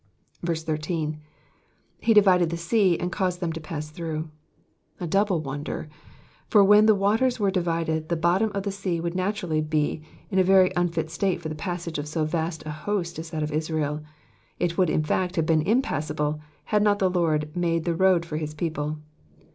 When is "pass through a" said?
3.61-5.05